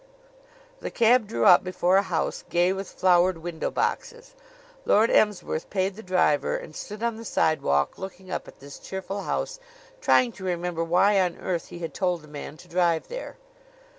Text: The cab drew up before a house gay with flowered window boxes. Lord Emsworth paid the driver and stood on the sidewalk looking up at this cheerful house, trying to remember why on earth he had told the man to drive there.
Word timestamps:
The 0.79 0.89
cab 0.89 1.27
drew 1.27 1.45
up 1.45 1.63
before 1.63 1.97
a 1.97 2.01
house 2.01 2.43
gay 2.49 2.73
with 2.73 2.89
flowered 2.89 3.37
window 3.37 3.69
boxes. 3.69 4.33
Lord 4.83 5.11
Emsworth 5.11 5.69
paid 5.69 5.95
the 5.95 6.01
driver 6.01 6.57
and 6.57 6.75
stood 6.75 7.03
on 7.03 7.17
the 7.17 7.23
sidewalk 7.23 7.99
looking 7.99 8.31
up 8.31 8.47
at 8.47 8.57
this 8.61 8.79
cheerful 8.79 9.21
house, 9.21 9.59
trying 10.01 10.31
to 10.31 10.43
remember 10.43 10.83
why 10.83 11.19
on 11.21 11.37
earth 11.37 11.67
he 11.67 11.77
had 11.77 11.93
told 11.93 12.23
the 12.23 12.27
man 12.27 12.57
to 12.57 12.67
drive 12.67 13.09
there. 13.09 13.37